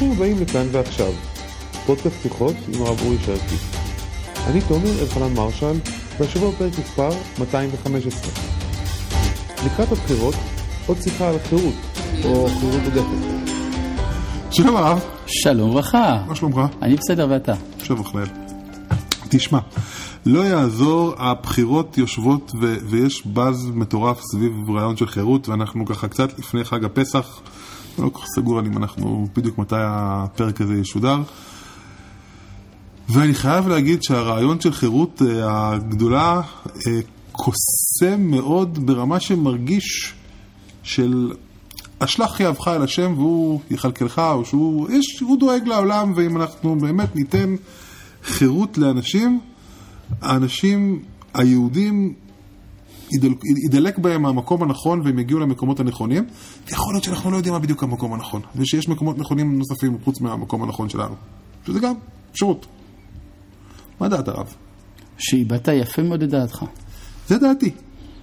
[0.00, 1.12] הבאים לכאן ועכשיו,
[1.86, 3.54] פודקאסט שיחות עם הרב אורי שרקי.
[4.46, 5.78] אני תומר אלחנן מרשל,
[6.18, 8.32] והשבוע פרק מספר 215.
[9.66, 10.34] לקראת הבחירות,
[10.86, 11.74] עוד שיחה על חירות,
[12.24, 13.50] או חירות עודפת.
[14.50, 16.24] שלום הרב, שלום וברכה.
[16.26, 16.60] מה שלומך?
[16.82, 17.54] אני בסדר ואתה?
[17.82, 18.28] שלום אחמד.
[19.28, 19.58] תשמע,
[20.26, 26.38] לא יעזור, הבחירות יושבות ו- ויש באז מטורף סביב רעיון של חירות, ואנחנו ככה קצת
[26.38, 27.40] לפני חג הפסח,
[27.98, 31.22] לא כל כך סגור על אם אנחנו, בדיוק מתי הפרק הזה ישודר.
[33.08, 37.00] ואני חייב להגיד שהרעיון של חירות אה, הגדולה אה,
[37.32, 40.14] קוסם מאוד ברמה שמרגיש
[40.82, 41.32] של
[41.98, 47.16] אשלח יהבך אל השם והוא יכלכלך, או שהוא יש, הוא דואג לעולם, ואם אנחנו באמת
[47.16, 47.54] ניתן
[48.24, 49.40] חירות לאנשים,
[50.22, 51.02] האנשים
[51.34, 52.14] היהודים
[53.66, 56.24] ידלק, בהם המקום הנכון והם יגיעו למקומות הנכונים,
[56.68, 60.62] ויכול להיות שאנחנו לא יודעים מה בדיוק המקום הנכון, ושיש מקומות נכונים נוספים חוץ מהמקום
[60.62, 61.14] הנכון שלנו,
[61.66, 61.94] שזה גם
[62.32, 62.66] אפשרות.
[64.00, 64.54] מה דעת הרב?
[65.18, 66.64] שאיבדת יפה מאוד את דעתך.
[67.26, 67.70] זה דעתי.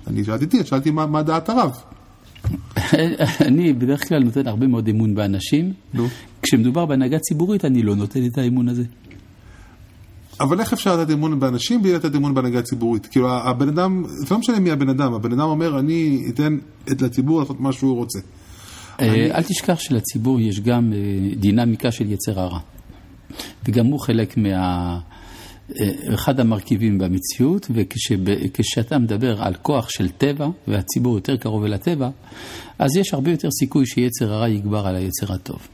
[0.07, 1.71] אני שאלתי, שאלתי מה, מה דעת הרב.
[3.47, 5.73] אני בדרך כלל נותן הרבה מאוד אמון באנשים.
[5.93, 6.07] נו.
[6.41, 8.83] כשמדובר בהנהגה ציבורית, אני לא נותן את האמון הזה.
[10.39, 13.05] אבל איך אפשר לתת אמון באנשים בלי לתת אמון בהנהגה ציבורית?
[13.05, 16.57] כאילו הבן אדם, זה לא משנה מי הבן אדם, הבן אדם אומר אני אתן
[16.91, 18.19] את לציבור לעשות מה שהוא רוצה.
[19.01, 22.59] אה, אל תשכח שלציבור יש גם אה, דינמיקה של יצר הרע.
[23.65, 24.99] וגם הוא חלק מה...
[25.79, 32.09] אה, אחד המרכיבים במציאות, וכשאתה מדבר על כוח של טבע, והציבור יותר קרוב אל הטבע,
[32.79, 35.67] אז יש הרבה יותר סיכוי שיצר הרע יגבר על היצר הטוב.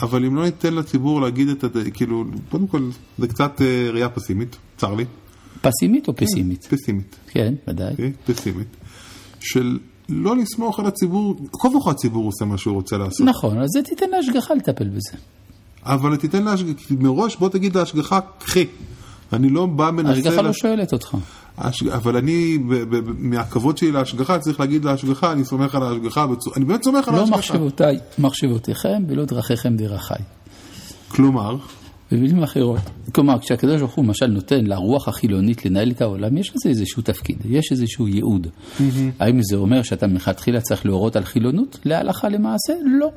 [0.00, 4.08] אבל אם לא ניתן לציבור להגיד את זה, כאילו, קודם כל, זה קצת אה, ראייה
[4.08, 5.04] פסימית, צר לי.
[5.60, 6.66] פסימית או פסימית?
[6.70, 7.16] פסימית.
[7.28, 7.90] כן, ודאי.
[7.90, 8.12] אוקיי?
[8.26, 8.76] פסימית.
[9.40, 13.26] של לא לסמוך על הציבור, כה וכה הציבור עושה מה שהוא רוצה לעשות.
[13.26, 15.18] נכון, אז זה תיתן להשגחה לטפל בזה.
[15.82, 18.66] אבל תיתן להשגחה, מראש בוא תגיד להשגחה, קחי.
[19.32, 20.10] אני לא בא מנסה...
[20.10, 21.16] ההשגחה לא שואלת אותך.
[21.94, 22.58] אבל אני,
[23.18, 26.26] מהכבוד שלי להשגחה, צריך להגיד להשגחה, אני סומך על ההשגחה,
[26.56, 27.38] אני באמת סומך על לא ההשגחה.
[27.38, 30.22] מחשבותיי, מחשבותיכם ולא דרכיכם דרכיי.
[31.08, 31.56] כלומר,
[32.12, 32.80] במילים אחרות,
[33.12, 37.36] כלומר, כשהקדוש ברוך הוא למשל נותן לרוח החילונית לנהל את העולם, יש לזה איזשהו תפקיד,
[37.44, 38.46] יש איזשהו ייעוד.
[39.18, 41.78] האם זה אומר שאתה מלכתחילה צריך להורות על חילונות?
[41.84, 42.72] להלכה למעשה?
[43.00, 43.10] לא.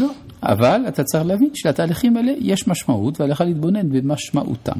[0.00, 0.10] לא.
[0.42, 4.78] אבל אתה צריך להבין שלתהליכים האלה יש משמעות, ועליך להתבונן במשמעותם.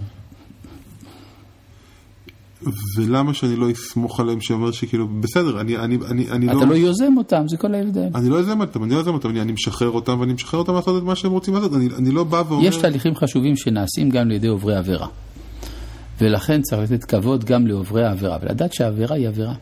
[2.96, 7.16] ולמה שאני לא אסמוך עליהם שאומר שכאילו, בסדר, אני, אני, אני, אני אתה לא יוזם
[7.16, 8.08] אותם, זה כל ההבדל.
[8.14, 10.74] אני לא יוזם אותם, אני לא יוזם אותם, אני, אני משחרר אותם ואני משחרר אותם
[10.74, 12.66] לעשות את מה שהם רוצים לעשות, אני, אני לא בא ואומר...
[12.66, 15.06] יש תהליכים חשובים שנעשים גם על ידי עוברי עבירה.
[16.20, 19.54] ולכן צריך לתת כבוד גם לעוברי העבירה, ולדעת שהעבירה היא עבירה.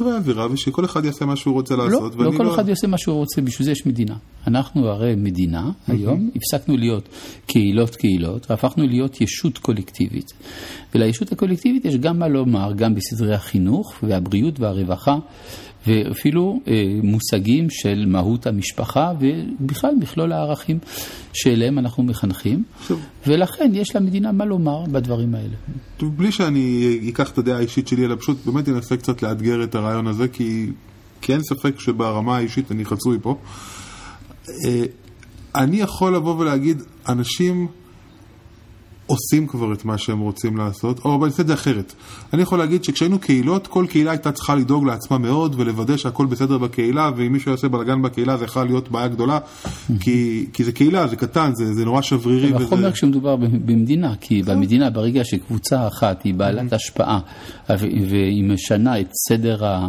[0.00, 2.14] עבירה עבירה ושכל אחד יעשה מה שהוא רוצה לא, לעשות.
[2.14, 4.14] לא ואני כל אחד יעשה מה שהוא רוצה, בשביל זה יש מדינה.
[4.46, 7.08] אנחנו הרי מדינה, היום הפסקנו להיות
[7.46, 10.32] קהילות קהילות, והפכנו להיות ישות קולקטיבית.
[10.94, 15.16] ולישות הקולקטיבית יש גם מה לומר, גם בסדרי החינוך והבריאות והרווחה,
[15.86, 16.72] ואפילו אה,
[17.02, 20.78] מושגים של מהות המשפחה, ובכלל מכלול הערכים
[21.32, 25.54] שאליהם אנחנו מחנכים, עכשיו- ולכן יש למדינה מה לומר בדברים האלה.
[25.96, 29.74] טוב, בלי שאני אקח את הדעה האישית שלי, אלא פשוט באמת אנסה קצת לאתגר את
[29.74, 30.66] הרעיון הזה, כי,
[31.20, 33.36] כי אין ספק שברמה האישית אני חצוי פה.
[34.48, 34.84] אה,
[35.54, 37.66] אני יכול לבוא ולהגיד, אנשים
[39.06, 41.92] עושים כבר את מה שהם רוצים לעשות, או אני אעשה את זה אחרת.
[42.32, 46.58] אני יכול להגיד שכשהיינו קהילות, כל קהילה הייתה צריכה לדאוג לעצמה מאוד ולוודא שהכל בסדר
[46.58, 49.38] בקהילה, ואם מישהו יעשה בלאגן בקהילה זה יכול להיות בעיה גדולה,
[50.00, 52.54] כי, כי זה קהילה, זה קטן, זה, זה נורא שברירי.
[52.54, 52.64] וזה...
[52.64, 57.20] החומר כשמדובר במדינה, כי במדינה ברגע שקבוצה אחת היא בעלת השפעה
[57.68, 59.88] והיא משנה את סדר, ה...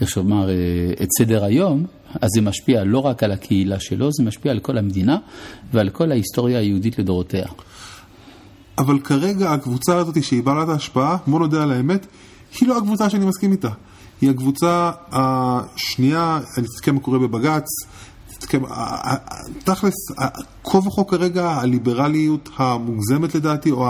[0.00, 0.54] איך שאומר, אה,
[1.02, 4.78] את סדר היום, אז זה משפיע לא רק על הקהילה שלו, זה משפיע על כל
[4.78, 5.18] המדינה
[5.72, 7.46] ועל כל ההיסטוריה היהודית לדורותיה.
[8.78, 12.06] אבל כרגע הקבוצה הזאת שהיא בעלת ההשפעה, בוא נודה על האמת,
[12.60, 13.70] היא לא הקבוצה שאני מסכים איתה.
[14.20, 17.66] היא הקבוצה השנייה, אני אסתכל מה קורה בבג"ץ,
[19.64, 19.94] תכלס,
[20.64, 23.86] כה וכה כרגע הליברליות המוגזמת לדעתי, או.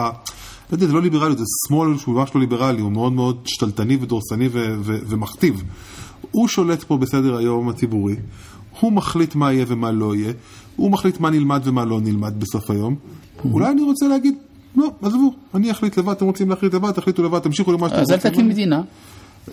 [0.71, 3.97] לא יודע, זה לא ליברליות, זה שמאל שהוא ממש לא ליברלי, הוא מאוד מאוד שתלטני
[4.01, 5.63] ודורסני ו- ו- ומכתיב.
[6.31, 8.17] הוא שולט פה בסדר היום הציבורי,
[8.81, 10.33] הוא מחליט מה יהיה ומה לא יהיה,
[10.77, 12.95] הוא מחליט מה נלמד ומה לא נלמד בסוף היום.
[13.45, 14.35] אולי אני רוצה להגיד,
[14.77, 18.11] לא, עזבו, אני אחליט לבד, אתם רוצים להחליט לבד, תחליטו לבד, תמשיכו למה שאתם אז
[18.11, 18.31] אל רוצים.
[18.31, 18.83] תקים מדינה.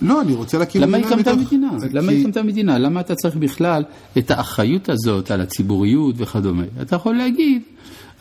[0.01, 1.69] לא, אני רוצה להקים למה הקמת מדינה?
[1.81, 2.77] כי- למה הקמת מדינה?
[2.77, 3.83] למה אתה צריך בכלל
[4.17, 6.63] את האחריות הזאת על הציבוריות וכדומה?
[6.81, 7.61] אתה יכול להגיד,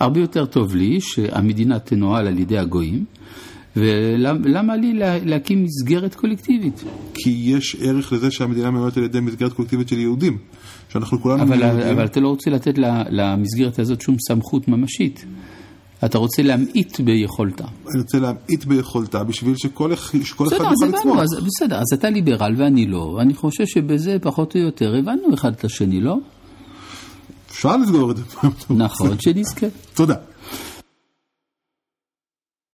[0.00, 3.04] הרבה יותר טוב לי שהמדינה תנוהל על ידי הגויים,
[3.76, 6.84] ולמה לי לה, להקים מסגרת קולקטיבית?
[7.14, 10.38] כי יש ערך לזה שהמדינה מנוהלת על ידי מסגרת קולקטיבית של יהודים.
[10.88, 11.86] שאנחנו כולנו אבל, יהודים.
[11.88, 12.74] אבל אתה לא רוצה לתת
[13.10, 15.24] למסגרת הזאת שום סמכות ממשית.
[16.04, 17.64] אתה רוצה להמעיט ביכולתה.
[17.64, 21.18] אני רוצה להמעיט ביכולתה בשביל שכל, אחד- שכל אחד בסדר, אז יוכל לצמוח.
[21.18, 25.52] אז בסדר, אז אתה ליברל ואני לא, ואני חושב שבזה פחות או יותר הבנו אחד
[25.52, 26.16] את השני, לא?
[27.54, 28.22] אפשר לסגור את זה.
[28.70, 29.66] נכון, שנזכה.
[29.94, 30.14] תודה.